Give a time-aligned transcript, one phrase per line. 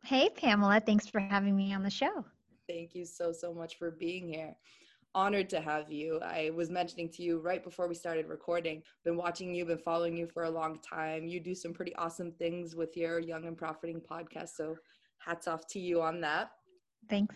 [0.03, 0.81] Hey, Pamela.
[0.81, 2.25] Thanks for having me on the show.
[2.67, 4.58] Thank you so, so much for being here.
[5.15, 6.19] Honored to have you.
[6.19, 10.17] I was mentioning to you right before we started recording, been watching you, been following
[10.17, 11.25] you for a long time.
[11.25, 14.49] You do some pretty awesome things with your Young and Profiting podcast.
[14.57, 14.75] So,
[15.19, 16.52] hats off to you on that.
[17.09, 17.33] Thanks.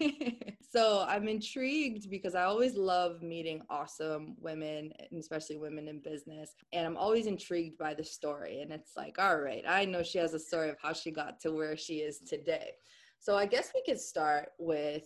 [0.72, 6.56] so I'm intrigued because I always love meeting awesome women, and especially women in business.
[6.72, 8.62] And I'm always intrigued by the story.
[8.62, 11.40] And it's like, all right, I know she has a story of how she got
[11.42, 12.72] to where she is today.
[13.20, 15.04] So I guess we could start with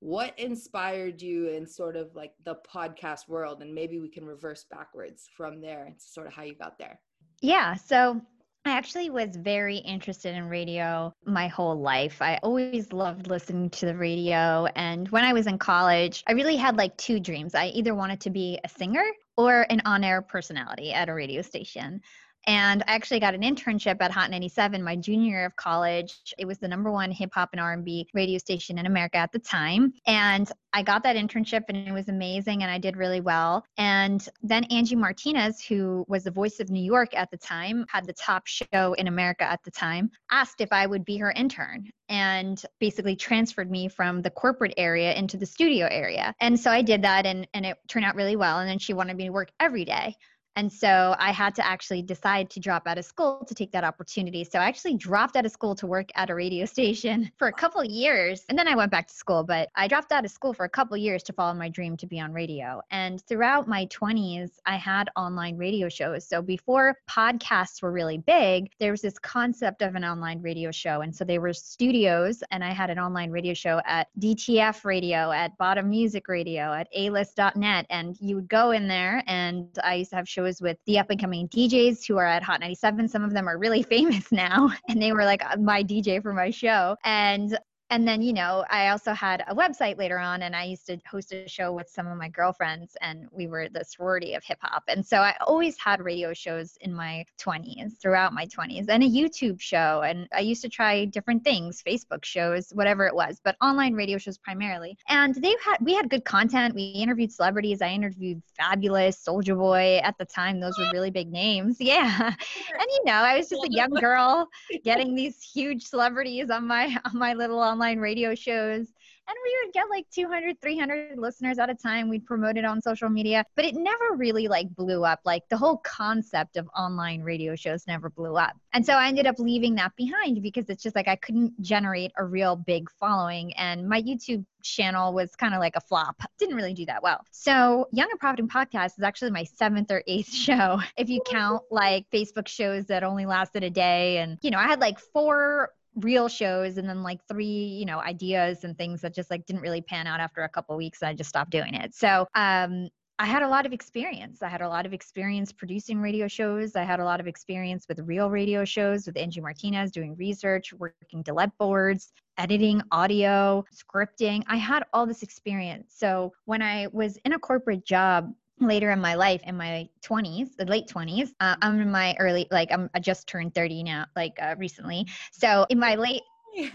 [0.00, 4.64] what inspired you in sort of like the podcast world, and maybe we can reverse
[4.70, 7.00] backwards from there and sort of how you got there.
[7.40, 7.74] Yeah.
[7.74, 8.20] So
[8.64, 12.20] I actually was very interested in radio my whole life.
[12.20, 14.66] I always loved listening to the radio.
[14.76, 17.54] And when I was in college, I really had like two dreams.
[17.54, 19.04] I either wanted to be a singer
[19.36, 22.02] or an on air personality at a radio station.
[22.46, 26.16] And I actually got an internship at Hot 97 my junior year of college.
[26.38, 29.38] It was the number one hip hop and R&B radio station in America at the
[29.38, 29.92] time.
[30.06, 33.64] And I got that internship and it was amazing and I did really well.
[33.76, 38.06] And then Angie Martinez, who was the voice of New York at the time, had
[38.06, 41.90] the top show in America at the time, asked if I would be her intern
[42.08, 46.34] and basically transferred me from the corporate area into the studio area.
[46.40, 48.60] And so I did that and, and it turned out really well.
[48.60, 50.16] And then she wanted me to work every day.
[50.58, 53.84] And so I had to actually decide to drop out of school to take that
[53.84, 54.42] opportunity.
[54.42, 57.52] So I actually dropped out of school to work at a radio station for a
[57.52, 58.44] couple years.
[58.48, 60.68] And then I went back to school, but I dropped out of school for a
[60.68, 62.82] couple years to follow my dream to be on radio.
[62.90, 66.26] And throughout my 20s, I had online radio shows.
[66.26, 71.02] So before podcasts were really big, there was this concept of an online radio show.
[71.02, 75.30] And so they were studios, and I had an online radio show at DTF Radio,
[75.30, 77.86] at Bottom Music Radio, at alist.net.
[77.90, 81.10] And you would go in there, and I used to have shows with the up
[81.10, 83.08] and coming DJs who are at Hot 97.
[83.08, 86.32] Some of them are really famous now, and they were like uh, my DJ for
[86.32, 86.96] my show.
[87.04, 87.58] And
[87.90, 90.98] and then you know i also had a website later on and i used to
[91.10, 94.58] host a show with some of my girlfriends and we were the sorority of hip
[94.62, 94.84] hop.
[94.88, 99.08] And so i always had radio shows in my 20s throughout my 20s and a
[99.08, 103.56] youtube show and i used to try different things facebook shows whatever it was but
[103.62, 104.96] online radio shows primarily.
[105.08, 106.74] And they had we had good content.
[106.74, 107.82] We interviewed celebrities.
[107.82, 110.60] I interviewed Fabolous Soulja Boy at the time.
[110.60, 111.78] Those were really big names.
[111.88, 112.26] Yeah.
[112.26, 114.46] And you know i was just a young girl
[114.84, 118.92] getting these huge celebrities on my on my little online radio shows
[119.28, 122.08] and we would get like 200 300 listeners at a time.
[122.08, 125.20] We'd promote it on social media but it never really like blew up.
[125.24, 128.56] Like the whole concept of online radio shows never blew up.
[128.72, 132.12] And so i ended up leaving that behind because it's just like i couldn't generate
[132.16, 136.20] a real big following and my youtube channel was kind of like a flop.
[136.38, 137.24] Didn't really do that well.
[137.30, 140.80] So young and profiting podcast is actually my seventh or eighth show.
[140.96, 144.66] If you count like facebook shows that only lasted a day and you know i
[144.66, 149.14] had like four real shows and then like three you know ideas and things that
[149.14, 151.94] just like didn't really pan out after a couple weeks i just stopped doing it
[151.94, 152.88] so um
[153.20, 154.42] I had a lot of experience.
[154.42, 156.76] I had a lot of experience producing radio shows.
[156.76, 160.72] I had a lot of experience with real radio shows with Angie Martinez, doing research,
[160.72, 164.44] working delete boards, editing audio, scripting.
[164.46, 165.94] I had all this experience.
[165.96, 170.56] So when I was in a corporate job, later in my life in my 20s
[170.56, 174.04] the late 20s uh, i'm in my early like i'm i just turned 30 now
[174.16, 176.22] like uh, recently so in my late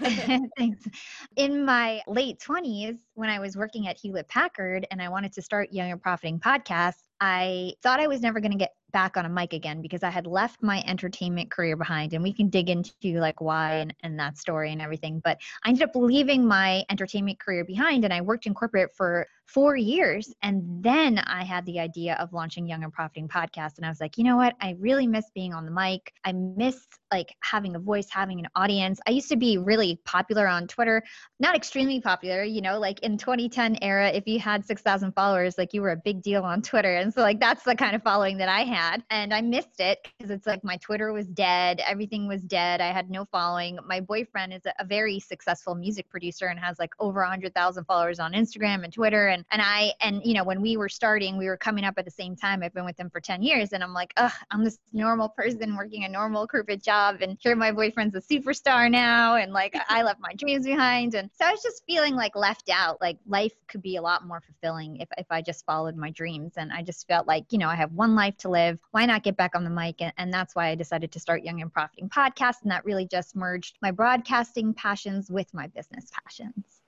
[0.57, 0.88] Thanks.
[1.35, 5.41] In my late 20s, when I was working at Hewlett Packard and I wanted to
[5.41, 9.25] start Young and Profiting podcast, I thought I was never going to get back on
[9.25, 12.13] a mic again because I had left my entertainment career behind.
[12.13, 15.19] And we can dig into like why and, and that story and everything.
[15.24, 19.27] But I ended up leaving my entertainment career behind and I worked in corporate for
[19.45, 20.33] four years.
[20.42, 23.77] And then I had the idea of launching Young and Profiting podcast.
[23.77, 24.56] And I was like, you know what?
[24.62, 26.13] I really miss being on the mic.
[26.24, 29.00] I miss like having a voice, having an audience.
[29.07, 31.04] I used to be really popular on Twitter,
[31.39, 35.74] not extremely popular, you know, like in 2010 era, if you had 6,000 followers, like
[35.74, 36.95] you were a big deal on Twitter.
[37.11, 39.03] So like that's the kind of following that I had.
[39.09, 42.81] And I missed it because it's like my Twitter was dead, everything was dead.
[42.81, 43.79] I had no following.
[43.85, 47.85] My boyfriend is a, very successful music producer and has like over a hundred thousand
[47.85, 49.27] followers on Instagram and Twitter.
[49.27, 52.05] And and I and you know, when we were starting, we were coming up at
[52.05, 52.61] the same time.
[52.61, 55.75] I've been with him for 10 years and I'm like, ugh, I'm this normal person
[55.75, 60.03] working a normal corporate job and here my boyfriend's a superstar now and like I
[60.03, 61.15] left my dreams behind.
[61.15, 63.00] And so I was just feeling like left out.
[63.01, 66.53] Like life could be a lot more fulfilling if, if I just followed my dreams.
[66.57, 68.78] And I just felt like, you know, I have one life to live.
[68.92, 70.01] Why not get back on the mic?
[70.01, 72.62] And, and that's why I decided to start Young and Profiting Podcast.
[72.62, 76.81] And that really just merged my broadcasting passions with my business passions.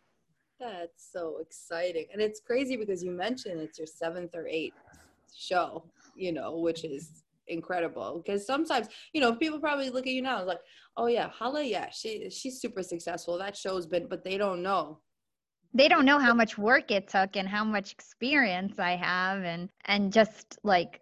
[0.59, 2.05] That's so exciting.
[2.13, 4.75] And it's crazy because you mentioned it's your seventh or eighth
[5.33, 5.83] show,
[6.15, 8.21] you know, which is incredible.
[8.23, 10.61] Because sometimes, you know, people probably look at you now like,
[10.97, 13.37] oh yeah, Hala, yeah, she she's super successful.
[13.37, 14.99] That show's been, but they don't know.
[15.75, 19.69] They don't know how much work it took and how much experience I have and
[19.85, 21.01] and just like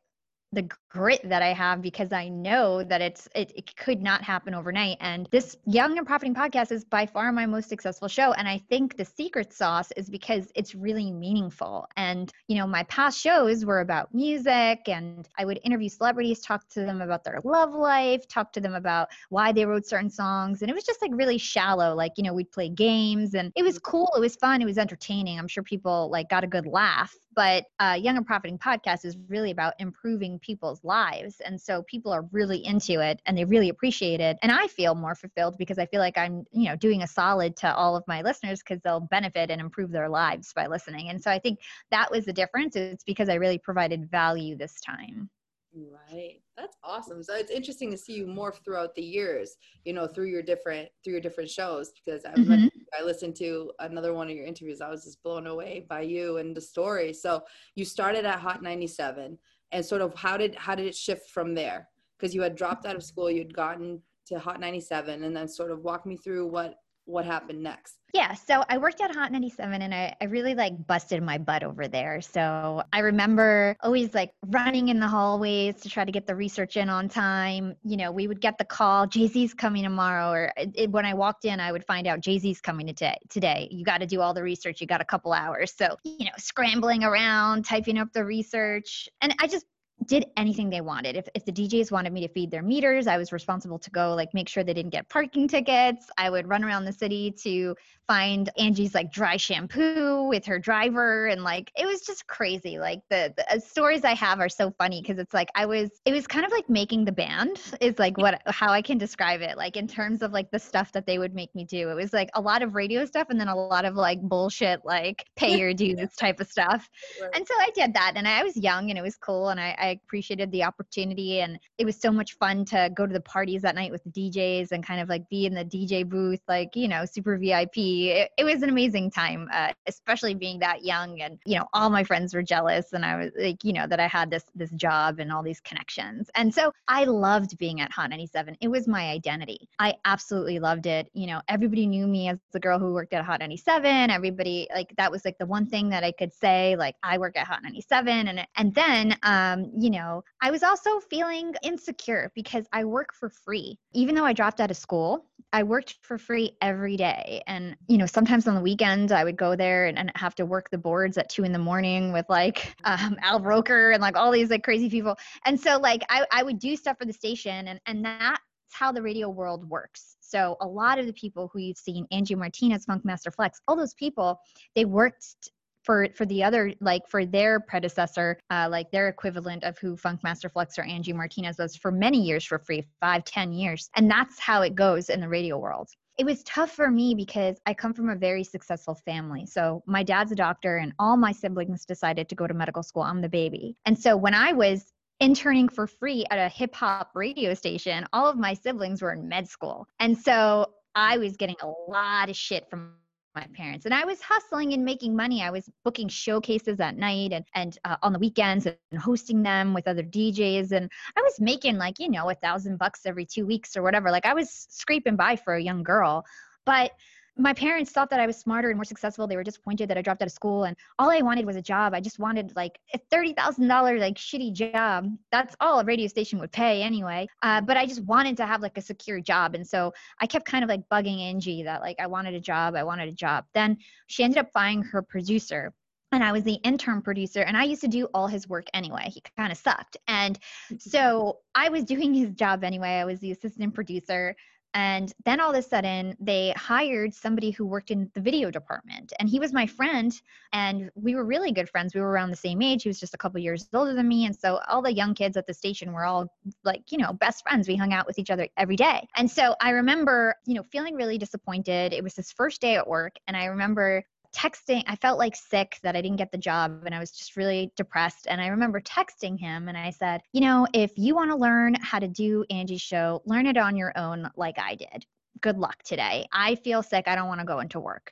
[0.51, 4.53] the grit that I have because I know that it's it, it, could not happen
[4.53, 4.97] overnight.
[4.99, 8.33] And this Young and Profiting podcast is by far my most successful show.
[8.33, 11.87] And I think the secret sauce is because it's really meaningful.
[11.97, 16.69] And you know, my past shows were about music, and I would interview celebrities, talk
[16.69, 20.61] to them about their love life, talk to them about why they wrote certain songs,
[20.61, 21.95] and it was just like really shallow.
[21.95, 24.77] Like you know, we'd play games, and it was cool, it was fun, it was
[24.77, 25.39] entertaining.
[25.39, 29.17] I'm sure people like got a good laugh but uh, young and profiting podcast is
[29.27, 33.69] really about improving people's lives and so people are really into it and they really
[33.69, 37.03] appreciate it and i feel more fulfilled because i feel like i'm you know doing
[37.03, 40.67] a solid to all of my listeners because they'll benefit and improve their lives by
[40.67, 41.59] listening and so i think
[41.91, 45.29] that was the difference it's because i really provided value this time
[45.75, 46.39] Right.
[46.55, 47.23] That's awesome.
[47.23, 50.87] So it's interesting to see you morph throughout the years, you know, through your different
[51.03, 52.67] through your different shows because I mm-hmm.
[52.99, 54.81] I listened to another one of your interviews.
[54.81, 57.11] I was just blown away by you and the story.
[57.11, 57.41] So
[57.73, 59.39] you started at Hot 97
[59.73, 61.89] and sort of how did how did it shift from there?
[62.17, 65.71] Because you had dropped out of school, you'd gotten to Hot 97 and then sort
[65.71, 66.75] of walk me through what
[67.05, 67.95] what happened next?
[68.13, 71.63] Yeah, so I worked at Hot 97 and I, I really like busted my butt
[71.63, 72.21] over there.
[72.21, 76.77] So I remember always like running in the hallways to try to get the research
[76.77, 77.75] in on time.
[77.83, 80.29] You know, we would get the call, Jay Z's coming tomorrow.
[80.29, 83.17] Or it, when I walked in, I would find out Jay Z's coming today.
[83.29, 84.79] Today, you got to do all the research.
[84.79, 85.73] You got a couple hours.
[85.75, 89.09] So, you know, scrambling around, typing up the research.
[89.21, 89.65] And I just
[90.05, 91.15] did anything they wanted.
[91.15, 94.13] If, if the DJs wanted me to feed their meters, I was responsible to go
[94.15, 96.09] like make sure they didn't get parking tickets.
[96.17, 97.75] I would run around the city to
[98.07, 102.77] find Angie's like dry shampoo with her driver and like it was just crazy.
[102.77, 105.89] Like the, the uh, stories I have are so funny because it's like I was
[106.05, 109.41] it was kind of like making the band is like what how I can describe
[109.41, 109.57] it.
[109.57, 111.89] Like in terms of like the stuff that they would make me do.
[111.89, 114.81] It was like a lot of radio stuff and then a lot of like bullshit
[114.83, 116.89] like pay your dues type of stuff.
[117.21, 117.31] Right.
[117.35, 119.75] And so I did that and I was young and it was cool and I,
[119.79, 123.61] I appreciated the opportunity and it was so much fun to go to the parties
[123.61, 126.75] that night with the DJs and kind of like be in the DJ booth like,
[126.75, 131.21] you know, super VIP it, it was an amazing time, uh, especially being that young.
[131.21, 133.99] And, you know, all my friends were jealous and I was like, you know, that
[133.99, 136.29] I had this, this job and all these connections.
[136.35, 138.57] And so I loved being at Hot 97.
[138.61, 139.67] It was my identity.
[139.79, 141.09] I absolutely loved it.
[141.13, 144.09] You know, everybody knew me as the girl who worked at Hot 97.
[144.09, 147.37] Everybody like, that was like the one thing that I could say, like I work
[147.37, 148.27] at Hot 97.
[148.27, 153.29] And, and then, um, you know, I was also feeling insecure because I work for
[153.29, 153.77] free.
[153.93, 157.43] Even though I dropped out of school, I worked for free every day.
[157.47, 160.45] And, you know, sometimes on the weekends I would go there and, and have to
[160.45, 164.15] work the boards at two in the morning with like um, Al Roker and like
[164.15, 165.17] all these like crazy people.
[165.45, 168.39] And so like I, I would do stuff for the station and, and that's
[168.71, 170.15] how the radio world works.
[170.21, 173.93] So a lot of the people who you've seen, Angie Martinez, Funkmaster Flex, all those
[173.93, 174.39] people,
[174.75, 175.51] they worked
[175.83, 180.51] for for the other like for their predecessor uh, like their equivalent of who funkmaster
[180.51, 184.39] flex or angie martinez was for many years for free five ten years and that's
[184.39, 187.93] how it goes in the radio world it was tough for me because I come
[187.93, 189.45] from a very successful family.
[189.45, 193.03] So my dad's a doctor, and all my siblings decided to go to medical school.
[193.03, 193.75] I'm the baby.
[193.85, 198.27] And so when I was interning for free at a hip hop radio station, all
[198.27, 199.87] of my siblings were in med school.
[199.99, 202.93] And so I was getting a lot of shit from
[203.35, 203.85] my parents.
[203.85, 205.41] And i was hustling and making money.
[205.41, 209.73] I was booking showcases at night and, and uh, on the weekends and hosting them
[209.73, 213.45] with other djs and i was making like you know a thousand bucks every two
[213.45, 214.11] weeks or whatever.
[214.11, 216.25] Like i was scraping by for a young girl.
[216.65, 216.91] But
[217.37, 219.25] my parents thought that I was smarter and more successful.
[219.25, 221.61] They were disappointed that I dropped out of school and all I wanted was a
[221.61, 221.93] job.
[221.93, 225.09] I just wanted like a $30,000 like shitty job.
[225.31, 227.27] That's all a radio station would pay anyway.
[227.41, 229.55] Uh, but I just wanted to have like a secure job.
[229.55, 232.75] And so I kept kind of like bugging Angie that like I wanted a job.
[232.75, 233.45] I wanted a job.
[233.53, 235.73] Then she ended up finding her producer
[236.13, 239.09] and I was the intern producer and I used to do all his work anyway.
[239.09, 239.97] He kind of sucked.
[240.07, 240.37] And
[240.77, 242.99] so I was doing his job anyway.
[242.99, 244.35] I was the assistant producer.
[244.73, 249.13] And then all of a sudden, they hired somebody who worked in the video department.
[249.19, 250.19] And he was my friend.
[250.51, 251.93] And we were really good friends.
[251.93, 252.83] We were around the same age.
[252.83, 254.25] He was just a couple years older than me.
[254.25, 257.43] And so all the young kids at the station were all like, you know, best
[257.43, 257.67] friends.
[257.67, 259.07] We hung out with each other every day.
[259.15, 261.93] And so I remember, you know, feeling really disappointed.
[261.93, 263.15] It was his first day at work.
[263.27, 264.03] And I remember
[264.35, 267.37] texting i felt like sick that i didn't get the job and i was just
[267.37, 271.29] really depressed and i remember texting him and i said you know if you want
[271.29, 275.05] to learn how to do angie's show learn it on your own like i did.
[275.41, 276.25] Good luck today.
[276.31, 277.07] I feel sick.
[277.07, 278.11] I don't want to go into work.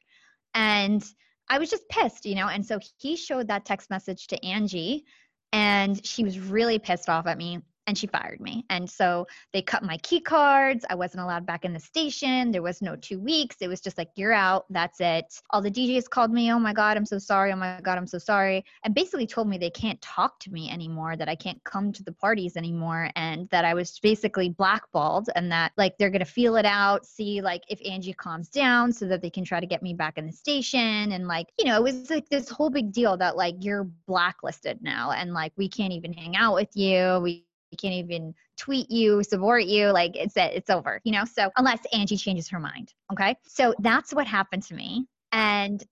[0.54, 1.04] And
[1.50, 5.06] i was just pissed you know and so he showed that text message to angie
[5.54, 8.66] and she was really pissed off at me and she fired me.
[8.70, 10.86] And so they cut my key cards.
[10.90, 12.52] I wasn't allowed back in the station.
[12.52, 13.58] There was no two weeks.
[13.60, 14.66] It was just like, you're out.
[14.70, 15.26] That's it.
[15.50, 17.52] All the DJs called me, oh my God, I'm so sorry.
[17.52, 18.64] Oh my God, I'm so sorry.
[18.84, 22.04] And basically told me they can't talk to me anymore, that I can't come to
[22.04, 26.26] the parties anymore, and that I was basically blackballed and that like they're going to
[26.26, 29.66] feel it out, see like if Angie calms down so that they can try to
[29.66, 31.12] get me back in the station.
[31.12, 34.82] And like, you know, it was like this whole big deal that like you're blacklisted
[34.82, 37.20] now and like we can't even hang out with you.
[37.22, 37.46] We we
[37.78, 39.88] can't even tweet you, support you.
[39.88, 41.26] Like it's it's over, you know.
[41.26, 43.36] So unless Angie changes her mind, okay.
[43.48, 45.84] So that's what happened to me, and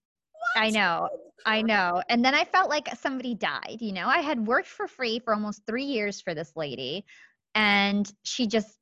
[0.53, 0.63] what?
[0.63, 1.09] I know,
[1.45, 2.01] I know.
[2.09, 3.77] And then I felt like somebody died.
[3.79, 7.05] You know, I had worked for free for almost three years for this lady,
[7.55, 8.77] and she just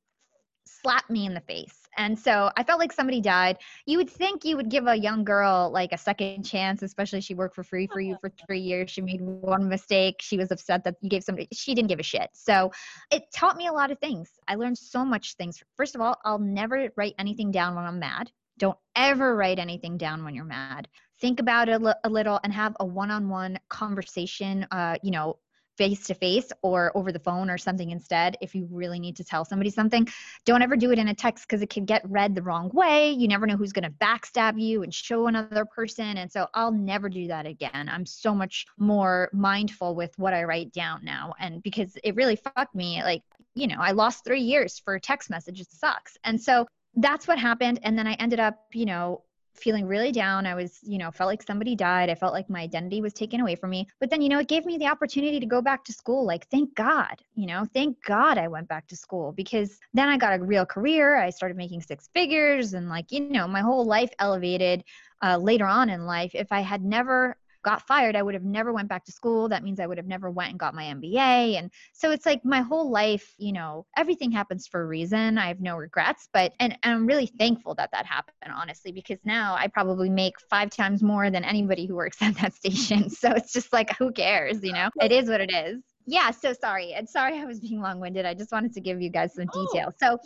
[0.66, 1.77] slapped me in the face.
[1.96, 3.58] And so I felt like somebody died.
[3.86, 7.34] You would think you would give a young girl like a second chance, especially she
[7.34, 8.90] worked for free for you for three years.
[8.90, 10.16] She made one mistake.
[10.20, 12.30] She was upset that you gave somebody, she didn't give a shit.
[12.34, 12.70] So
[13.10, 14.30] it taught me a lot of things.
[14.46, 15.62] I learned so much things.
[15.76, 18.30] First of all, I'll never write anything down when I'm mad.
[18.58, 20.88] Don't ever write anything down when you're mad.
[21.20, 24.66] Think about it a little and have a one-on-one conversation.
[24.70, 25.38] Uh, you know,
[25.78, 29.24] face to face or over the phone or something instead if you really need to
[29.24, 30.06] tell somebody something
[30.44, 33.12] don't ever do it in a text because it can get read the wrong way.
[33.12, 36.72] You never know who's going to backstab you and show another person and so i'll
[36.72, 37.88] never do that again.
[37.90, 42.36] I'm so much more mindful with what i write down now and because it really
[42.36, 43.22] fucked me like
[43.54, 46.16] you know i lost three years for text message it sucks.
[46.24, 46.66] And so
[46.96, 49.22] that's what happened and then i ended up you know
[49.58, 50.46] feeling really down.
[50.46, 52.10] I was, you know, felt like somebody died.
[52.10, 53.88] I felt like my identity was taken away from me.
[54.00, 56.24] But then, you know, it gave me the opportunity to go back to school.
[56.24, 60.16] Like, thank God, you know, thank God I went back to school because then I
[60.16, 61.16] got a real career.
[61.16, 64.84] I started making six figures and, like, you know, my whole life elevated
[65.22, 66.32] uh, later on in life.
[66.34, 69.48] If I had never got fired i would have never went back to school.
[69.48, 72.44] That means i would have never went and got my mba and so it's like
[72.44, 75.38] my whole life you know everything happens for a reason.
[75.38, 79.18] I have no regrets but and, and i'm really thankful that that happened honestly because
[79.24, 83.10] now i probably make five times more than anybody who works at that station.
[83.10, 84.90] So it's just like who cares you know?
[85.00, 85.82] It is what it is.
[86.06, 86.94] Yeah so sorry.
[86.94, 88.24] And sorry i was being long-winded.
[88.24, 89.66] I just wanted to give you guys some oh.
[89.66, 89.94] details.
[89.98, 90.18] So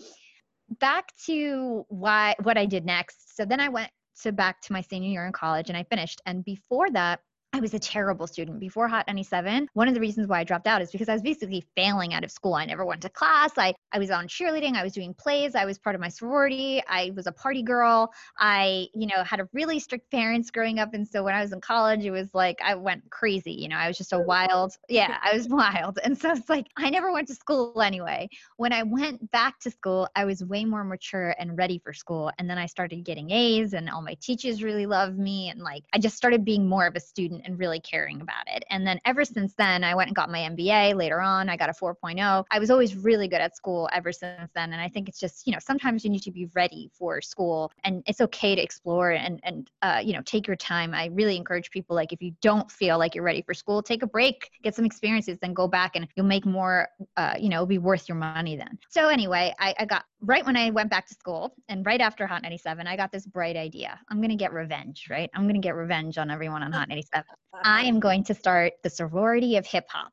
[0.80, 3.36] back to why what i did next.
[3.36, 6.20] So then i went to back to my senior year in college and I finished.
[6.26, 7.20] And before that,
[7.54, 9.68] I was a terrible student before Hot 97.
[9.74, 12.24] One of the reasons why I dropped out is because I was basically failing out
[12.24, 12.54] of school.
[12.54, 13.50] I never went to class.
[13.58, 14.74] I, I was on cheerleading.
[14.74, 15.54] I was doing plays.
[15.54, 16.82] I was part of my sorority.
[16.88, 18.10] I was a party girl.
[18.38, 20.94] I, you know, had a really strict parents growing up.
[20.94, 23.52] And so when I was in college, it was like I went crazy.
[23.52, 25.98] You know, I was just a wild, yeah, I was wild.
[26.02, 28.30] And so it's like I never went to school anyway.
[28.56, 32.32] When I went back to school, I was way more mature and ready for school.
[32.38, 35.50] And then I started getting A's and all my teachers really loved me.
[35.50, 38.64] And like I just started being more of a student and really caring about it.
[38.70, 41.48] And then ever since then, I went and got my MBA later on.
[41.48, 42.44] I got a 4.0.
[42.50, 44.72] I was always really good at school ever since then.
[44.72, 47.72] And I think it's just, you know, sometimes you need to be ready for school
[47.84, 50.94] and it's okay to explore and, and, uh, you know, take your time.
[50.94, 54.02] I really encourage people, like, if you don't feel like you're ready for school, take
[54.02, 57.56] a break, get some experiences, then go back and you'll make more, uh, you know,
[57.56, 58.78] it'll be worth your money then.
[58.88, 62.26] So anyway, I, I got right when I went back to school and right after
[62.26, 63.98] Hot 97, I got this bright idea.
[64.08, 65.28] I'm going to get revenge, right?
[65.34, 67.24] I'm going to get revenge on everyone on Hot 97.
[67.64, 70.12] I am going to start the sorority of hip hop.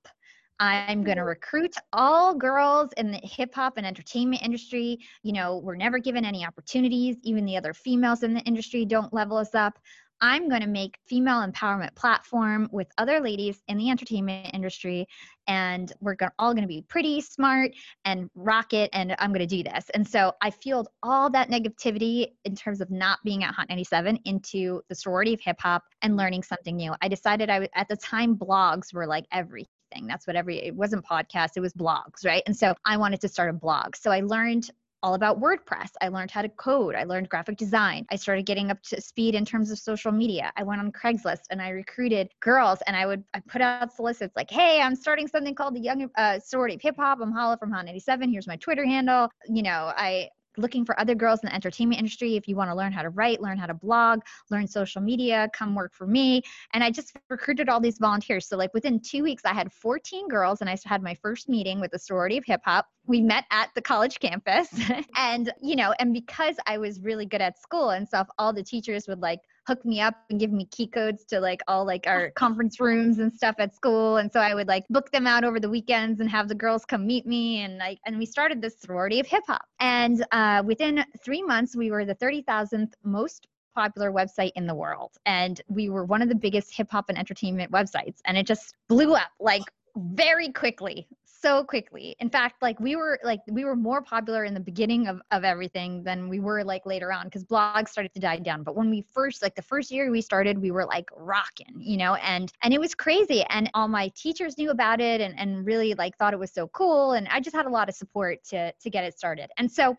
[0.62, 5.00] I'm going to recruit all girls in the hip hop and entertainment industry.
[5.24, 7.16] You know, we're never given any opportunities.
[7.24, 9.80] Even the other females in the industry don't level us up.
[10.22, 15.08] I'm going to make female empowerment platform with other ladies in the entertainment industry
[15.48, 17.72] and we're all going to be pretty smart
[18.06, 19.90] and rock it and I'm going to do this.
[19.94, 24.20] And so I fueled all that negativity in terms of not being at Hot 97
[24.26, 26.94] into the sorority of hip hop and learning something new.
[27.02, 29.70] I decided I at the time blogs were like everything.
[30.06, 32.44] That's what every it wasn't podcast, it was blogs, right?
[32.46, 33.96] And so I wanted to start a blog.
[33.96, 34.70] So I learned
[35.02, 35.92] all about WordPress.
[36.02, 36.96] I learned how to code.
[36.96, 38.06] I learned graphic design.
[38.12, 40.52] I started getting up to speed in terms of social media.
[40.58, 44.36] I went on Craigslist and I recruited girls and I would I put out solicits
[44.36, 47.20] like, hey, I'm starting something called the Young uh, Sorority of Hip Hop.
[47.22, 48.32] I'm Hala from Hot 97.
[48.32, 49.30] Here's my Twitter handle.
[49.48, 50.30] You know, I
[50.60, 52.36] looking for other girls in the entertainment industry.
[52.36, 55.50] If you want to learn how to write, learn how to blog, learn social media,
[55.54, 56.42] come work for me.
[56.74, 58.48] And I just recruited all these volunteers.
[58.48, 61.80] So, like within two weeks, I had 14 girls, and I had my first meeting
[61.80, 62.88] with the sorority of hip hop.
[63.08, 64.68] We met at the college campus.
[65.16, 68.64] and, you know, and because I was really good at school and stuff, all the
[68.64, 69.40] teachers would like,
[69.70, 73.20] hook me up and give me key codes to like all like our conference rooms
[73.20, 74.18] and stuff at school.
[74.18, 76.86] And so I would like book them out over the weekends and have the girls
[76.86, 77.62] come meet me.
[77.62, 79.62] And like, and we started this sorority of hip hop.
[79.80, 85.12] And uh, within three months, we were the 30,000th most popular website in the world.
[85.28, 88.18] And we were one of the biggest hip hop and entertainment websites.
[88.26, 89.64] And it just blew up like
[89.96, 91.08] very quickly
[91.42, 92.16] so quickly.
[92.20, 95.44] In fact, like we were like we were more popular in the beginning of, of
[95.44, 98.64] everything than we were like later on because blogs started to die down.
[98.64, 101.98] But when we first like the first year we started, we were like rocking, you
[101.98, 103.44] know, and and it was crazy.
[103.50, 106.68] And all my teachers knew about it and, and really like thought it was so
[106.70, 107.14] cool.
[107.14, 109.50] And I just had a lot of support to to get it started.
[109.58, 109.96] And so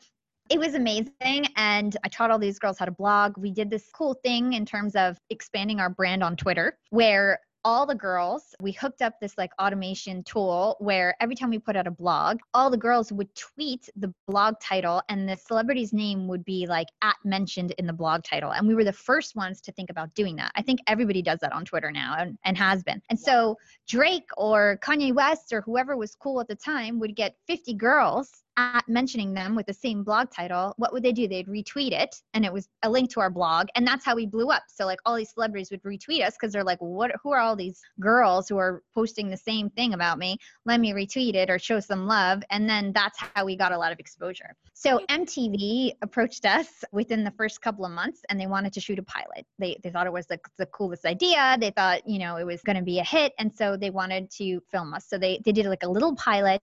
[0.51, 3.89] it was amazing and i taught all these girls how to blog we did this
[3.95, 8.73] cool thing in terms of expanding our brand on twitter where all the girls, we
[8.73, 12.71] hooked up this like automation tool where every time we put out a blog, all
[12.71, 17.17] the girls would tweet the blog title and the celebrity's name would be like at
[17.25, 18.53] mentioned in the blog title.
[18.53, 20.53] And we were the first ones to think about doing that.
[20.55, 23.03] I think everybody does that on Twitter now and, and has been.
[23.11, 27.37] And so Drake or Kanye West or whoever was cool at the time would get
[27.47, 31.29] 50 girls at mentioning them with the same blog title, what would they do?
[31.29, 33.69] They'd retweet it and it was a link to our blog.
[33.75, 34.65] And that's how we blew up.
[34.69, 37.57] So like all these celebrities would retweet us because they're like, what who are all
[37.57, 40.37] these girls who are posting the same thing about me?
[40.67, 42.43] Let me retweet it or show some love.
[42.51, 44.55] And then that's how we got a lot of exposure.
[44.75, 48.99] So MTV approached us within the first couple of months and they wanted to shoot
[48.99, 49.47] a pilot.
[49.59, 51.57] They they thought it was the, the coolest idea.
[51.61, 53.33] They thought, you know, it was gonna be a hit.
[53.39, 55.07] And so they wanted to film us.
[55.09, 56.63] So they they did like a little pilot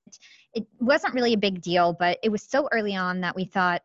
[0.58, 3.82] it wasn't really a big deal, but it was so early on that we thought,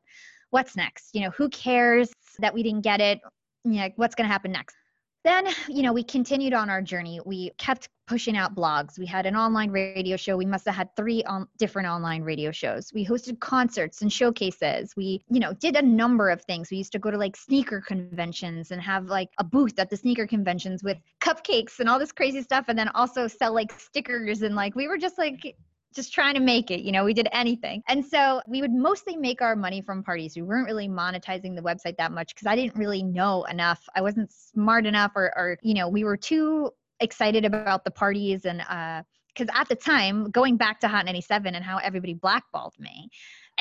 [0.50, 1.14] what's next?
[1.14, 3.20] You know, who cares that we didn't get it?
[3.64, 4.76] You know, what's going to happen next?
[5.24, 7.20] Then, you know, we continued on our journey.
[7.24, 8.98] We kept pushing out blogs.
[8.98, 10.36] We had an online radio show.
[10.36, 12.90] We must have had three on, different online radio shows.
[12.92, 14.94] We hosted concerts and showcases.
[14.96, 16.72] We, you know, did a number of things.
[16.72, 19.96] We used to go to like sneaker conventions and have like a booth at the
[19.96, 24.42] sneaker conventions with cupcakes and all this crazy stuff and then also sell like stickers
[24.42, 25.54] and like we were just like
[25.94, 26.80] just trying to make it.
[26.80, 27.82] You know, we did anything.
[27.88, 30.36] And so we would mostly make our money from parties.
[30.36, 33.86] We weren't really monetizing the website that much because I didn't really know enough.
[33.94, 38.44] I wasn't smart enough, or, or, you know, we were too excited about the parties
[38.44, 39.02] and, uh,
[39.34, 43.08] because at the time, going back to Hot 97 and how everybody blackballed me,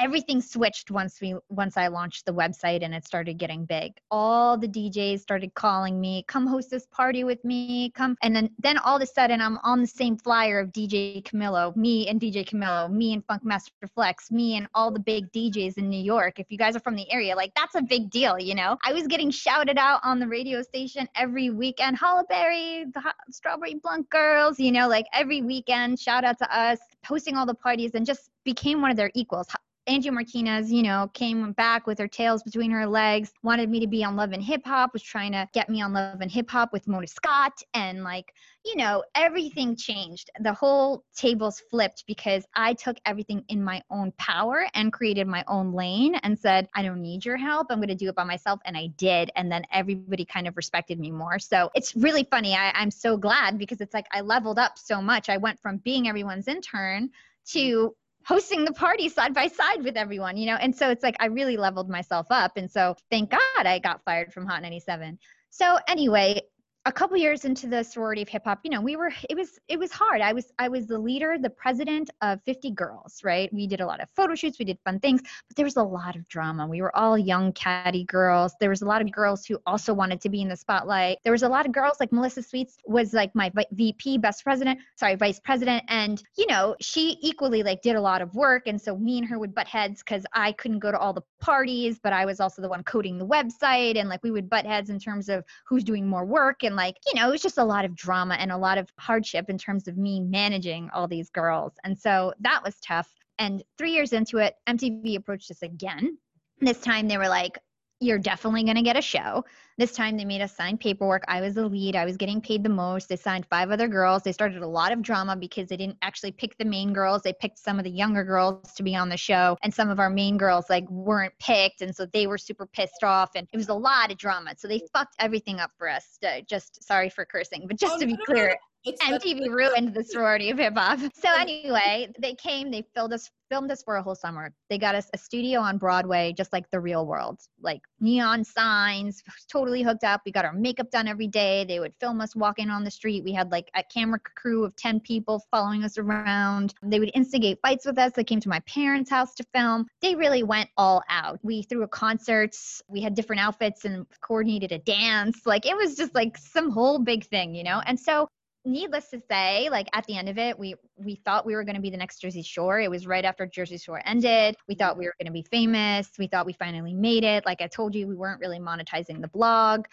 [0.02, 3.94] everything switched once we once I launched the website and it started getting big.
[4.10, 8.50] All the DJs started calling me, "Come host this party with me, come." And then
[8.60, 12.20] then all of a sudden I'm on the same flyer of DJ Camilo, me and
[12.20, 16.40] DJ Camilo, me and Funkmaster Flex, me and all the big DJs in New York.
[16.40, 18.78] If you guys are from the area, like that's a big deal, you know.
[18.84, 23.76] I was getting shouted out on the radio station every weekend, Hala Berry, the Strawberry
[23.76, 27.92] Blunt Girls, you know, like every weekend, shout out to us, hosting all the parties
[27.94, 29.48] and just became one of their equals.
[29.88, 33.88] Angie Martinez, you know, came back with her tails between her legs, wanted me to
[33.88, 36.50] be on Love and Hip Hop, was trying to get me on Love and Hip
[36.52, 37.64] Hop with Mona Scott.
[37.74, 38.32] And like,
[38.64, 40.30] you know, everything changed.
[40.40, 45.44] The whole tables flipped because I took everything in my own power and created my
[45.48, 47.68] own lane and said, I don't need your help.
[47.72, 48.60] I'm going to do it by myself.
[48.66, 49.32] And I did.
[49.36, 51.40] And then everybody kind of respected me more.
[51.40, 52.54] So it's really funny.
[52.54, 55.28] I, I'm so glad because it's like I leveled up so much.
[55.28, 57.10] I went from being everyone's intern
[57.48, 60.56] to hosting the party side by side with everyone, you know?
[60.56, 62.58] And so it's like I really leveled myself up.
[62.58, 65.18] And so thank God I got fired from Hot 97.
[65.50, 66.42] So anyway,
[66.86, 69.60] a couple years into the sorority of hip hop, you know, we were it was
[69.68, 70.20] it was hard.
[70.20, 73.54] I was I was the leader, the president of 50 girls, right?
[73.54, 75.84] We did a lot of photo shoots, we did fun things, but there was a
[75.84, 76.66] lot of drama.
[76.66, 78.56] We were all young catty girls.
[78.60, 81.20] There was a lot of girls who also wanted to be in the spotlight.
[81.24, 84.80] There was a lot of girls like Melissa Sweets was like my VP, best president,
[84.96, 88.82] sorry, vice president, and you know, she equally like did a lot of work and
[88.82, 92.00] so me and her would butt heads cuz I couldn't go to all the parties,
[92.02, 94.90] but I was also the one coding the website and like we would butt heads
[94.90, 97.64] in terms of who's doing more work and like, you know, it was just a
[97.64, 101.30] lot of drama and a lot of hardship in terms of me managing all these
[101.30, 101.74] girls.
[101.84, 103.10] And so that was tough.
[103.40, 106.18] And three years into it, MTV approached us again.
[106.60, 107.58] This time they were like,
[108.02, 109.46] you're definitely going to get a show.
[109.78, 111.24] This time they made us sign paperwork.
[111.28, 111.96] I was the lead.
[111.96, 113.08] I was getting paid the most.
[113.08, 114.24] They signed five other girls.
[114.24, 117.22] They started a lot of drama because they didn't actually pick the main girls.
[117.22, 120.00] They picked some of the younger girls to be on the show and some of
[120.00, 123.58] our main girls like weren't picked and so they were super pissed off and it
[123.58, 124.56] was a lot of drama.
[124.58, 126.18] So they fucked everything up for us.
[126.26, 128.58] Uh, just sorry for cursing, but just Oh, to be no, clear.
[128.84, 131.00] It's MTV ruined the sorority of hip hop.
[131.14, 134.54] So anyway, they came, they filmed us, filmed us for a whole summer.
[134.70, 139.22] They got us a studio on Broadway, just like the real world, like neon signs,
[139.52, 140.22] totally hooked up.
[140.26, 141.64] We got our makeup done every day.
[141.66, 143.24] They would film us walking on the street.
[143.24, 146.74] We had like a camera crew of 10 people following us around.
[146.82, 148.14] They would instigate fights with us.
[148.16, 149.86] They came to my parents' house to film.
[150.02, 151.40] They really went all out.
[151.44, 152.56] We threw a concert.
[152.88, 155.42] We had different outfits and coordinated a dance.
[155.46, 157.82] Like it was just like some whole big thing, you know?
[157.86, 158.28] And so
[158.64, 161.76] needless to say like at the end of it we we thought we were going
[161.76, 162.80] to be the next jersey shore.
[162.80, 164.56] It was right after jersey shore ended.
[164.68, 166.12] We thought we were going to be famous.
[166.20, 167.46] We thought we finally made it.
[167.46, 169.86] Like i told you we weren't really monetizing the blog.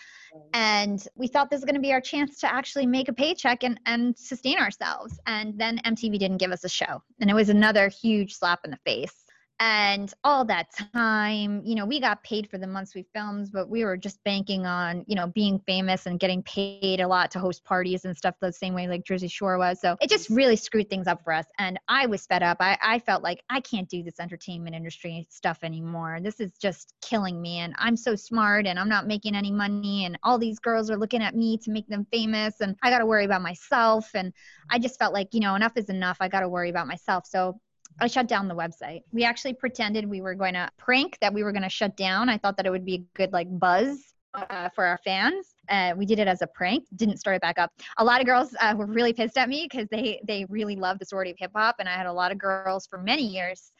[0.52, 3.64] And we thought this was going to be our chance to actually make a paycheck
[3.64, 5.18] and and sustain ourselves.
[5.26, 7.02] And then mtv didn't give us a show.
[7.20, 9.24] And it was another huge slap in the face
[9.60, 13.68] and all that time you know we got paid for the months we filmed but
[13.68, 17.40] we were just banking on you know being famous and getting paid a lot to
[17.40, 19.80] host parties and stuff the same way like jersey shore was.
[19.80, 22.58] So it just really screwed things up for us and i was fed up.
[22.60, 26.20] I, I felt like i can't do this entertainment industry stuff anymore.
[26.22, 30.04] This is just killing me and i'm so smart and i'm not making any money
[30.04, 32.98] and all these girls are looking at me to make them famous and i got
[32.98, 34.32] to worry about myself and
[34.70, 36.18] i just felt like you know enough is enough.
[36.20, 37.26] I got to worry about myself.
[37.26, 37.60] So
[38.00, 39.02] I shut down the website.
[39.12, 42.28] We actually pretended we were going to prank that we were going to shut down.
[42.28, 45.54] I thought that it would be a good like buzz uh, for our fans.
[45.68, 46.86] Uh, we did it as a prank.
[46.96, 47.72] Didn't start it back up.
[47.98, 50.98] A lot of girls uh, were really pissed at me because they they really love
[50.98, 53.72] the sorority of hip hop, and I had a lot of girls for many years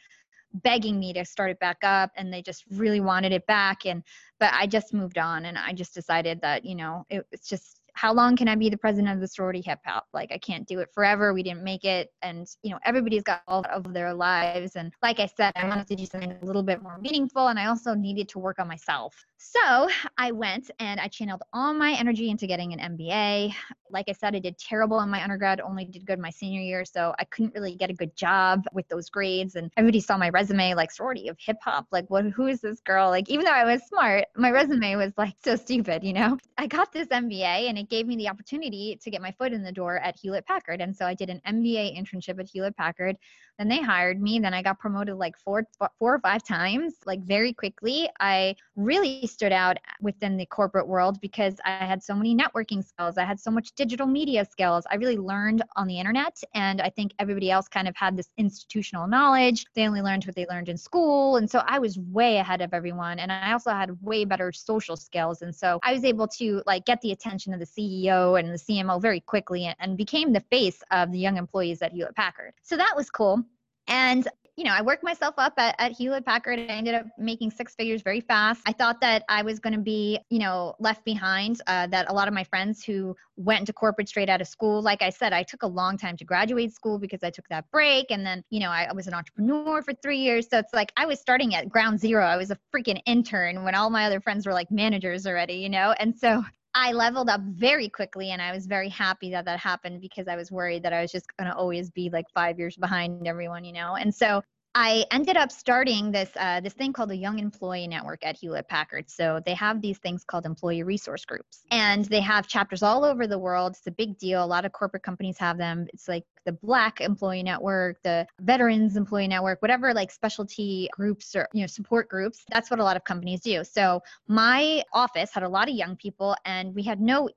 [0.51, 3.85] begging me to start it back up, and they just really wanted it back.
[3.85, 4.03] And
[4.39, 7.78] but I just moved on, and I just decided that you know it, it's just
[7.99, 10.07] how long can I be the president of the sorority hip hop?
[10.13, 11.33] Like I can't do it forever.
[11.33, 14.77] We didn't make it, and you know everybody's got all of their lives.
[14.77, 17.59] And like I said, I wanted to do something a little bit more meaningful, and
[17.59, 19.25] I also needed to work on myself.
[19.37, 23.53] So I went and I channeled all my energy into getting an MBA.
[23.89, 26.85] Like I said, I did terrible in my undergrad, only did good my senior year,
[26.85, 29.55] so I couldn't really get a good job with those grades.
[29.55, 32.25] And everybody saw my resume, like sorority of hip hop, like what?
[32.25, 33.09] Who is this girl?
[33.09, 36.37] Like even though I was smart, my resume was like so stupid, you know.
[36.57, 39.63] I got this MBA, and it gave me the opportunity to get my foot in
[39.63, 40.81] the door at Hewlett Packard.
[40.81, 43.17] And so I did an MBA internship at Hewlett Packard.
[43.59, 44.39] Then they hired me.
[44.39, 48.09] Then I got promoted like four, four or five times, like very quickly.
[48.21, 53.17] I really stood out within the corporate world because I had so many networking skills.
[53.17, 54.85] I had so much digital media skills.
[54.89, 56.41] I really learned on the internet.
[56.53, 59.65] And I think everybody else kind of had this institutional knowledge.
[59.75, 61.35] They only learned what they learned in school.
[61.35, 63.19] And so I was way ahead of everyone.
[63.19, 65.41] And I also had way better social skills.
[65.41, 68.53] And so I was able to like get the attention of the CEO and the
[68.53, 72.53] CMO very quickly and, and became the face of the young employees at Hewlett Packard.
[72.63, 73.43] So that was cool.
[73.89, 74.27] And
[74.59, 76.59] you know, I worked myself up at, at Hewlett Packard.
[76.59, 78.61] And I ended up making six figures very fast.
[78.65, 81.61] I thought that I was going to be, you know, left behind.
[81.65, 84.81] Uh, that a lot of my friends who went into corporate straight out of school,
[84.81, 87.71] like I said, I took a long time to graduate school because I took that
[87.71, 88.07] break.
[88.11, 90.49] And then, you know, I, I was an entrepreneur for three years.
[90.49, 92.25] So it's like I was starting at ground zero.
[92.25, 95.69] I was a freaking intern when all my other friends were like managers already, you
[95.69, 95.95] know?
[95.99, 96.43] And so
[96.75, 100.35] I leveled up very quickly and I was very happy that that happened because I
[100.35, 103.65] was worried that I was just going to always be like 5 years behind everyone,
[103.65, 103.95] you know.
[103.95, 104.43] And so
[104.75, 108.67] I ended up starting this uh, this thing called the Young Employee Network at Hewlett
[108.67, 109.09] Packard.
[109.09, 113.25] So they have these things called employee resource groups, and they have chapters all over
[113.25, 113.73] the world.
[113.75, 114.43] It's a big deal.
[114.43, 115.87] A lot of corporate companies have them.
[115.91, 121.47] It's like the Black Employee Network, the Veterans Employee Network, whatever like specialty groups or
[121.53, 122.43] you know support groups.
[122.51, 123.63] That's what a lot of companies do.
[123.63, 127.29] So my office had a lot of young people, and we had no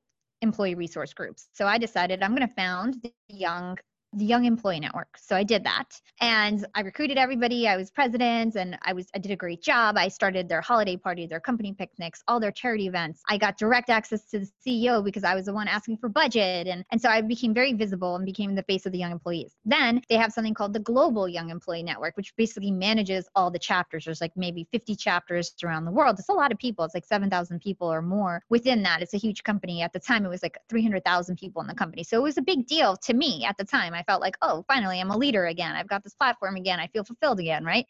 [0.43, 1.49] employee resource groups.
[1.53, 3.79] So I decided I'm going to found the Young
[4.15, 5.17] the Young Employee Network.
[5.19, 6.01] So I did that.
[6.21, 7.67] And I recruited everybody.
[7.67, 9.97] I was president and I was I did a great job.
[9.97, 13.23] I started their holiday party, their company picnics, all their charity events.
[13.29, 16.67] I got direct access to the CEO because I was the one asking for budget.
[16.67, 19.55] And, and so I became very visible and became the face of the young employees.
[19.65, 23.59] Then they have something called the Global Young Employee Network, which basically manages all the
[23.59, 24.05] chapters.
[24.05, 26.19] There's like maybe 50 chapters around the world.
[26.19, 26.85] It's a lot of people.
[26.85, 29.01] It's like 7,000 people or more within that.
[29.01, 29.81] It's a huge company.
[29.83, 32.05] At the time, it was like 300,000 people in the company.
[32.05, 33.95] So it was a big deal to me at the time.
[34.03, 35.75] Felt like, oh, finally, I'm a leader again.
[35.75, 36.81] I've got this platform again.
[36.81, 37.87] I feel fulfilled again, right?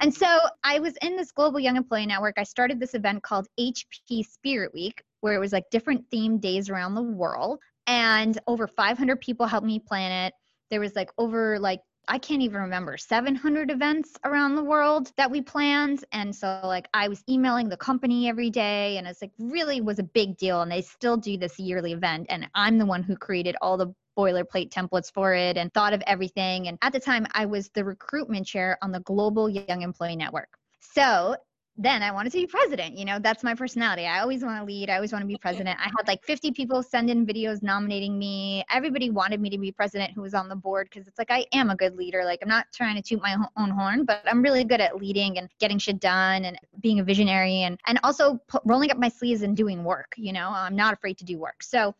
[0.00, 0.24] And mm-hmm.
[0.24, 2.34] so I was in this Global Young Employee Network.
[2.38, 6.68] I started this event called HP Spirit Week, where it was like different themed days
[6.68, 7.60] around the world.
[7.86, 10.34] And over 500 people helped me plan it.
[10.70, 15.30] There was like over like I can't even remember 700 events around the world that
[15.30, 16.04] we planned.
[16.12, 19.98] And so, like, I was emailing the company every day, and it's like really was
[19.98, 20.62] a big deal.
[20.62, 22.26] And they still do this yearly event.
[22.28, 26.02] And I'm the one who created all the boilerplate templates for it and thought of
[26.06, 26.68] everything.
[26.68, 30.48] And at the time, I was the recruitment chair on the Global Young Employee Network.
[30.80, 31.36] So
[31.78, 32.96] then I wanted to be president.
[32.96, 34.06] You know, that's my personality.
[34.06, 34.88] I always want to lead.
[34.88, 35.78] I always want to be president.
[35.78, 38.64] I had like 50 people send in videos nominating me.
[38.70, 41.44] Everybody wanted me to be president who was on the board because it's like I
[41.52, 42.24] am a good leader.
[42.24, 45.38] Like I'm not trying to toot my own horn, but I'm really good at leading
[45.38, 49.42] and getting shit done and being a visionary and and also rolling up my sleeves
[49.42, 50.14] and doing work.
[50.16, 51.62] You know, I'm not afraid to do work.
[51.62, 51.94] So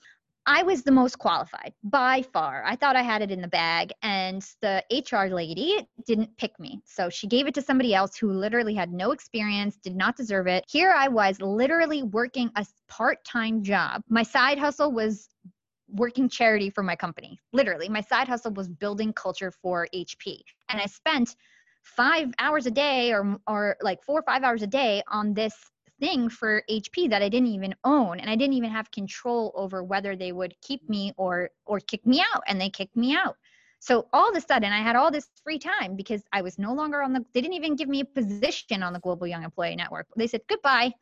[0.48, 2.62] I was the most qualified by far.
[2.64, 6.80] I thought I had it in the bag, and the HR lady didn't pick me.
[6.85, 10.46] So she gave it to somebody else who literally had no experience, did not deserve
[10.46, 10.64] it.
[10.68, 14.02] Here I was literally working a part time job.
[14.09, 15.28] My side hustle was
[15.88, 17.40] working charity for my company.
[17.52, 20.42] Literally, my side hustle was building culture for HP.
[20.68, 21.35] And I spent
[21.82, 25.54] five hours a day or, or like four or five hours a day on this
[26.00, 29.82] thing for HP that I didn't even own and I didn't even have control over
[29.82, 33.37] whether they would keep me or or kick me out and they kicked me out.
[33.78, 36.74] So all of a sudden I had all this free time because I was no
[36.74, 39.76] longer on the they didn't even give me a position on the Global Young Employee
[39.76, 40.06] Network.
[40.16, 40.92] They said goodbye.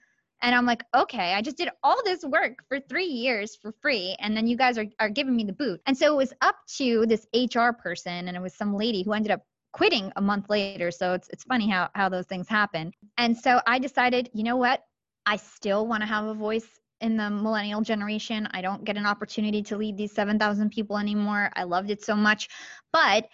[0.42, 4.14] And I'm like, okay, I just did all this work for three years for free.
[4.18, 5.80] And then you guys are, are giving me the boot.
[5.86, 9.14] And so it was up to this HR person, and it was some lady who
[9.14, 9.42] ended up
[9.74, 10.90] quitting a month later.
[10.92, 12.92] So it's it's funny how how those things happen.
[13.18, 14.84] And so I decided, you know what?
[15.26, 16.68] I still want to have a voice
[17.00, 18.48] in the millennial generation.
[18.52, 21.50] I don't get an opportunity to lead these 7,000 people anymore.
[21.56, 22.48] I loved it so much,
[22.92, 23.28] but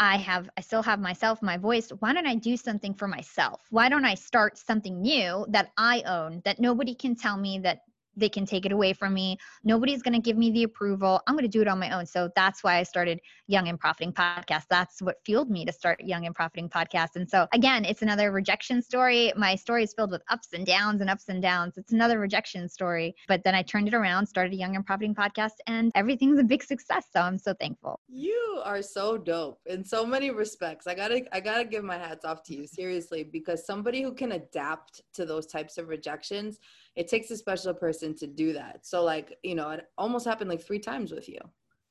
[0.00, 1.90] I have I still have myself, my voice.
[2.00, 3.60] Why don't I do something for myself?
[3.70, 7.80] Why don't I start something new that I own that nobody can tell me that
[8.16, 9.38] they can take it away from me.
[9.64, 11.20] Nobody's going to give me the approval.
[11.26, 12.06] I'm going to do it on my own.
[12.06, 14.64] So that's why I started Young and Profiting Podcast.
[14.70, 17.16] That's what fueled me to start Young and Profiting Podcast.
[17.16, 19.32] And so again, it's another rejection story.
[19.36, 21.76] My story is filled with ups and downs and ups and downs.
[21.76, 23.14] It's another rejection story.
[23.28, 26.44] But then I turned it around, started a Young and Profiting Podcast, and everything's a
[26.44, 27.06] big success.
[27.12, 28.00] So I'm so thankful.
[28.08, 30.86] You are so dope in so many respects.
[30.86, 34.32] I gotta I gotta give my hats off to you seriously because somebody who can
[34.32, 36.58] adapt to those types of rejections
[36.96, 38.86] it takes a special person to do that.
[38.86, 41.38] So like, you know, it almost happened like three times with you.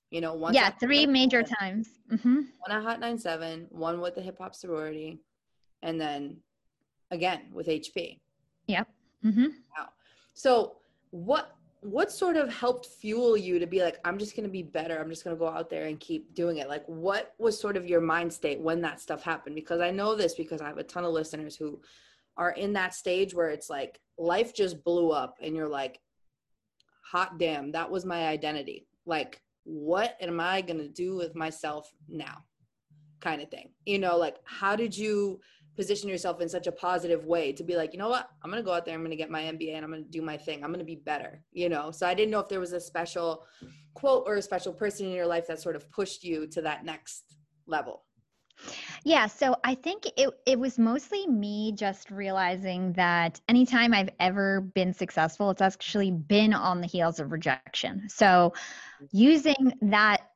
[0.10, 1.90] You know, one Yeah, three major times.
[2.12, 2.36] Mm-hmm.
[2.36, 5.20] One at Hot 97, one with the hip hop sorority,
[5.82, 6.38] and then
[7.12, 8.20] again with HP.
[8.68, 8.88] Yep.
[9.24, 9.46] Mm-hmm.
[9.78, 9.90] Wow.
[10.34, 10.78] So
[11.12, 14.64] what what sort of helped fuel you to be like i'm just going to be
[14.64, 17.60] better i'm just going to go out there and keep doing it like what was
[17.60, 20.68] sort of your mind state when that stuff happened because i know this because i
[20.68, 21.80] have a ton of listeners who
[22.38, 26.00] are in that stage where it's like life just blew up and you're like
[27.04, 28.88] hot damn that was my identity.
[29.06, 32.44] Like what am i going to do with myself now?
[33.20, 33.70] Kind of thing.
[33.86, 35.40] You know like how did you
[35.76, 38.30] position yourself in such a positive way to be like you know what?
[38.44, 40.04] I'm going to go out there i'm going to get my mba and i'm going
[40.04, 40.64] to do my thing.
[40.64, 41.92] I'm going to be better you know?
[41.92, 43.46] So i didn't know if there was a special
[43.94, 46.86] quote or a special person in your life that sort of pushed you to that
[46.86, 48.04] next level
[49.04, 54.62] yeah, so I think it it was mostly me just realizing that anytime I've ever
[54.62, 58.10] been successful, it's actually been on the heels of rejection.
[58.10, 58.54] So
[59.12, 60.30] using that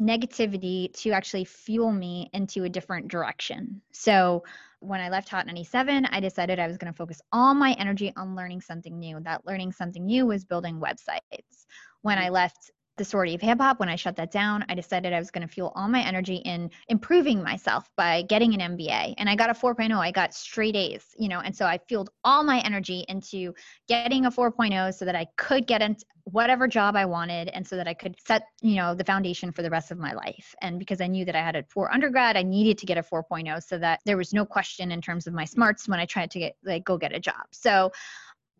[0.00, 3.80] negativity to actually fuel me into a different direction.
[3.92, 4.42] So
[4.80, 8.12] when I left Hot 97, I decided I was going to focus all my energy
[8.16, 9.20] on learning something new.
[9.20, 11.66] That learning something new was building websites.
[12.02, 12.32] When I mm.
[12.32, 15.30] left the sorority of hip hop, when I shut that down, I decided I was
[15.30, 19.14] going to fuel all my energy in improving myself by getting an MBA.
[19.16, 19.96] And I got a 4.0.
[19.96, 23.54] I got straight A's, you know, and so I fueled all my energy into
[23.88, 27.76] getting a 4.0 so that I could get into whatever job I wanted and so
[27.76, 30.54] that I could set, you know, the foundation for the rest of my life.
[30.60, 33.02] And because I knew that I had a poor undergrad, I needed to get a
[33.02, 36.30] 4.0 so that there was no question in terms of my smarts when I tried
[36.32, 37.46] to get like go get a job.
[37.52, 37.90] So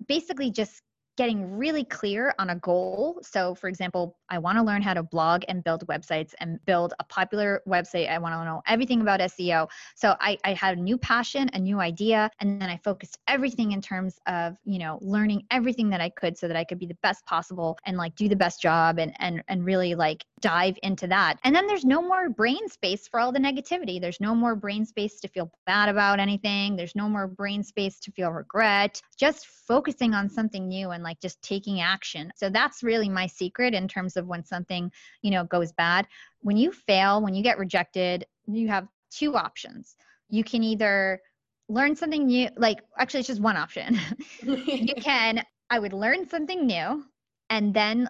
[0.08, 0.82] basically just
[1.16, 3.20] getting really clear on a goal.
[3.22, 6.94] So, for example, I want to learn how to blog and build websites and build
[7.00, 8.10] a popular website.
[8.10, 9.68] I want to know everything about SEO.
[9.94, 13.72] So, I, I had a new passion, a new idea, and then I focused everything
[13.72, 16.86] in terms of, you know, learning everything that I could so that I could be
[16.86, 20.76] the best possible and like do the best job and and and really like dive
[20.82, 21.38] into that.
[21.44, 23.98] And then there's no more brain space for all the negativity.
[23.98, 26.76] There's no more brain space to feel bad about anything.
[26.76, 29.00] There's no more brain space to feel regret.
[29.16, 32.30] Just focusing on something new and like just taking action.
[32.36, 36.06] So that's really my secret in terms of when something, you know, goes bad.
[36.40, 39.96] When you fail, when you get rejected, you have two options.
[40.28, 41.22] You can either
[41.68, 43.98] learn something new, like actually it's just one option.
[44.42, 47.04] you can I would learn something new
[47.48, 48.08] and then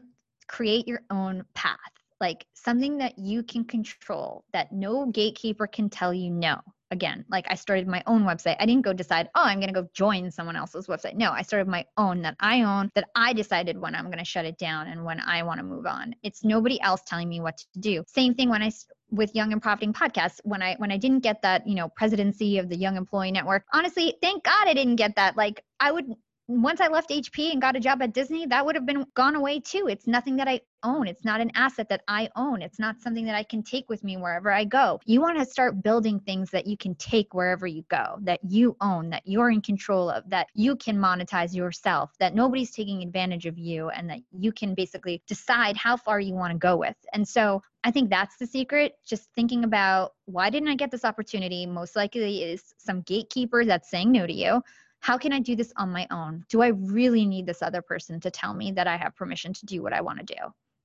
[0.48, 1.78] create your own path
[2.22, 6.58] like something that you can control that no gatekeeper can tell you no.
[6.92, 8.56] Again like i started my own website.
[8.60, 11.14] I didn't go decide oh i'm going to go join someone else's website.
[11.14, 14.26] No i started my own that i own that i decided when i'm going to
[14.26, 16.14] shut it down and when i want to move on.
[16.22, 18.04] It's nobody else telling me what to do.
[18.06, 18.70] Same thing when i
[19.10, 20.40] with young and profiting podcasts.
[20.44, 23.64] When i when i didn't get that you know presidency of the young employee network
[23.72, 25.34] honestly thank god i didn't get that.
[25.34, 26.14] Like i would
[26.60, 29.36] once I left HP and got a job at Disney, that would have been gone
[29.36, 29.86] away too.
[29.88, 31.06] It's nothing that I own.
[31.06, 32.60] It's not an asset that I own.
[32.60, 35.00] It's not something that I can take with me wherever I go.
[35.06, 38.76] You want to start building things that you can take wherever you go, that you
[38.80, 43.46] own, that you're in control of, that you can monetize yourself, that nobody's taking advantage
[43.46, 46.96] of you, and that you can basically decide how far you want to go with.
[47.14, 48.94] And so I think that's the secret.
[49.06, 51.66] Just thinking about why didn't I get this opportunity?
[51.66, 54.62] Most likely is some gatekeeper that's saying no to you
[55.02, 56.44] how can I do this on my own?
[56.48, 59.66] Do I really need this other person to tell me that I have permission to
[59.66, 60.40] do what I want to do?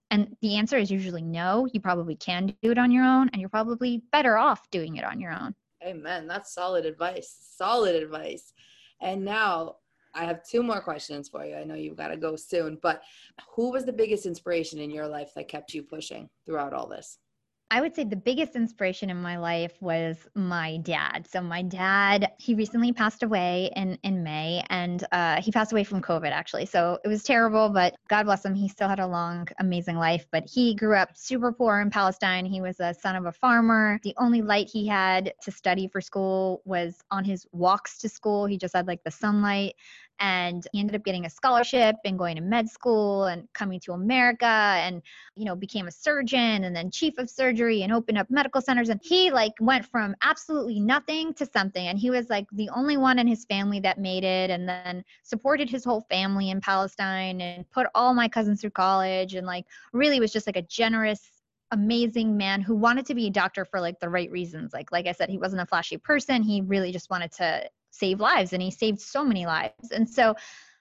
[0.10, 1.67] And the answer is usually no.
[1.71, 5.03] You probably can do it on your own, and you're probably better off doing it
[5.03, 5.53] on your own.
[5.86, 6.25] Amen.
[6.25, 7.36] That's solid advice.
[7.58, 8.53] Solid advice.
[9.01, 9.75] And now
[10.15, 11.56] I have two more questions for you.
[11.56, 13.03] I know you've got to go soon, but
[13.56, 17.19] who was the biggest inspiration in your life that kept you pushing throughout all this?
[17.69, 21.27] I would say the biggest inspiration in my life was my dad.
[21.30, 25.84] So my dad, he recently passed away in in May, and uh, he passed away
[25.84, 26.65] from COVID actually.
[26.65, 30.25] So it was terrible, but God bless him, he still had a long, amazing life.
[30.32, 32.45] But he grew up super poor in Palestine.
[32.45, 33.99] He was a son of a farmer.
[34.03, 38.45] The only light he had to study for school was on his walks to school.
[38.45, 39.75] He just had like the sunlight
[40.19, 43.93] and he ended up getting a scholarship and going to med school and coming to
[43.93, 45.01] America and
[45.36, 48.89] you know became a surgeon and then chief of surgery and opened up medical centers.
[48.89, 51.88] And he like went from absolutely nothing to something.
[51.88, 55.03] And he was like the only one in his family that made it and then
[55.23, 59.65] supported his whole family in Palestine and put all my cousins through college and like
[59.93, 61.32] really was just like a generous
[61.71, 64.73] amazing man who wanted to be a doctor for like the right reasons.
[64.73, 66.41] Like like i said he wasn't a flashy person.
[66.41, 69.92] He really just wanted to save lives and he saved so many lives.
[69.92, 70.36] And so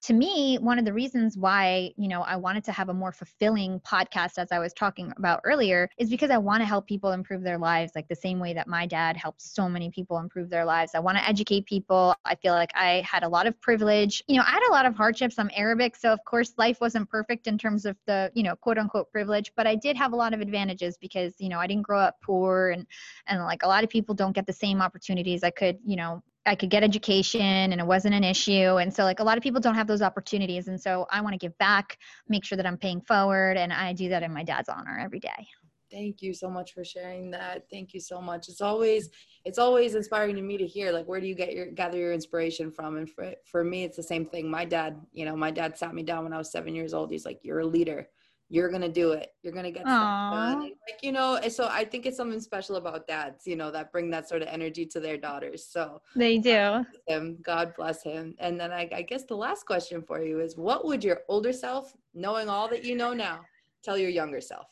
[0.06, 3.12] to me one of the reasons why you know i wanted to have a more
[3.12, 7.12] fulfilling podcast as i was talking about earlier is because i want to help people
[7.12, 10.48] improve their lives like the same way that my dad helped so many people improve
[10.48, 10.92] their lives.
[10.94, 12.14] I want to educate people.
[12.24, 14.22] I feel like i had a lot of privilege.
[14.28, 15.38] You know i had a lot of hardships.
[15.38, 18.78] I'm arabic so of course life wasn't perfect in terms of the you know quote
[18.78, 21.82] unquote privilege but i did have a lot of advantages because you know i didn't
[21.82, 22.86] grow up poor and
[23.26, 26.22] and like a lot of people don't get the same opportunities i could you know
[26.46, 28.76] I could get education and it wasn't an issue.
[28.76, 30.68] And so, like, a lot of people don't have those opportunities.
[30.68, 33.56] And so, I want to give back, make sure that I'm paying forward.
[33.56, 35.48] And I do that in my dad's honor every day.
[35.90, 37.66] Thank you so much for sharing that.
[37.70, 38.48] Thank you so much.
[38.48, 39.08] It's always
[39.44, 42.12] it's always inspiring to me to hear like where do you get your gather your
[42.12, 44.50] inspiration from and for for me it's the same thing.
[44.50, 47.12] My dad, you know, my dad sat me down when I was 7 years old.
[47.12, 48.08] He's like you're a leader
[48.48, 49.30] you're gonna do it.
[49.42, 50.60] You're gonna get done.
[50.60, 54.10] Like you know so i think it's something special about dads you know that bring
[54.10, 55.66] that sort of energy to their daughters.
[55.66, 56.84] So they do.
[57.06, 57.38] him.
[57.42, 58.34] God bless him.
[58.38, 61.52] And then I, I guess the last question for you is what would your older
[61.52, 63.40] self knowing all that you know now
[63.82, 64.66] tell your younger self?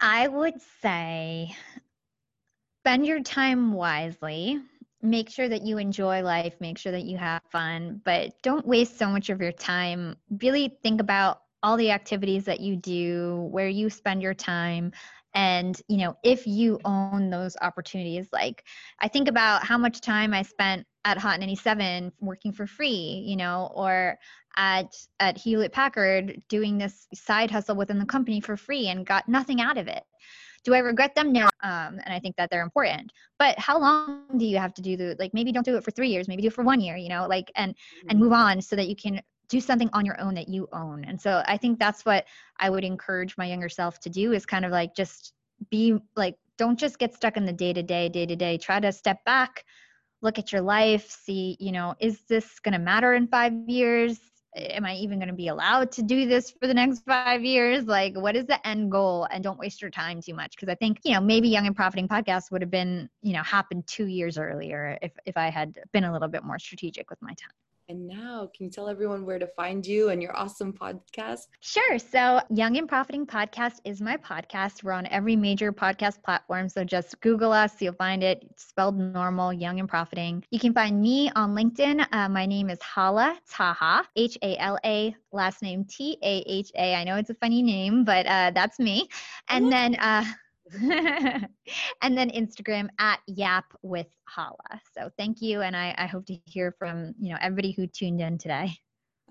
[0.00, 1.54] I would say
[2.80, 4.60] spend your time wisely.
[5.02, 6.54] Make sure that you enjoy life.
[6.60, 8.00] Make sure that you have fun.
[8.04, 10.16] But don't waste so much of your time.
[10.42, 14.92] Really think about all the activities that you do, where you spend your time.
[15.34, 18.64] And, you know, if you own those opportunities, like
[19.00, 23.36] I think about how much time I spent at Hot 97 working for free, you
[23.36, 24.18] know, or
[24.56, 29.28] at at Hewlett Packard doing this side hustle within the company for free and got
[29.28, 30.02] nothing out of it.
[30.64, 31.32] Do I regret them?
[31.32, 31.44] No.
[31.62, 33.12] Um, and I think that they're important.
[33.38, 35.90] But how long do you have to do the like maybe don't do it for
[35.90, 38.18] three years, maybe do it for one year, you know, like and and mm-hmm.
[38.18, 41.04] move on so that you can do something on your own that you own.
[41.04, 42.24] And so I think that's what
[42.58, 45.34] I would encourage my younger self to do is kind of like just
[45.70, 48.56] be like, don't just get stuck in the day to day, day to day.
[48.56, 49.64] Try to step back,
[50.22, 54.20] look at your life, see, you know, is this going to matter in five years?
[54.56, 57.86] Am I even going to be allowed to do this for the next five years?
[57.86, 59.26] Like, what is the end goal?
[59.30, 60.56] And don't waste your time too much.
[60.56, 63.42] Cause I think, you know, maybe Young and Profiting podcast would have been, you know,
[63.42, 67.20] happened two years earlier if, if I had been a little bit more strategic with
[67.22, 67.54] my time.
[67.90, 71.48] And now, can you tell everyone where to find you and your awesome podcast?
[71.58, 71.98] Sure.
[71.98, 74.84] So, Young and Profiting Podcast is my podcast.
[74.84, 76.68] We're on every major podcast platform.
[76.68, 78.46] So, just Google us, you'll find it.
[78.48, 80.44] It's spelled normal, Young and Profiting.
[80.52, 82.06] You can find me on LinkedIn.
[82.12, 86.70] Uh, my name is Hala Taha, H A L A, last name T A H
[86.76, 86.94] A.
[86.94, 89.08] I know it's a funny name, but uh, that's me.
[89.48, 90.24] And then, uh,
[92.02, 94.80] and then Instagram at Yap with Hala.
[94.96, 98.20] So thank you, and I, I hope to hear from you know everybody who tuned
[98.20, 98.72] in today.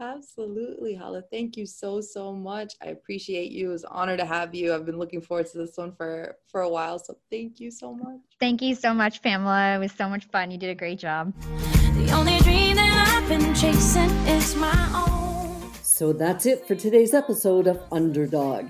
[0.02, 1.24] Absolutely, Hala.
[1.30, 2.74] Thank you so so much.
[2.82, 3.70] I appreciate you.
[3.70, 4.74] It was an honor to have you.
[4.74, 7.00] I've been looking forward to this one for for a while.
[7.00, 8.22] So thank you so much.
[8.40, 9.76] Thank you so much, Pamela.
[9.76, 10.52] It was so much fun.
[10.52, 11.34] You did a great job.
[11.96, 15.74] The only dream that I've been chasing is my own.
[15.84, 18.70] So that's it for today's episode of Underdog.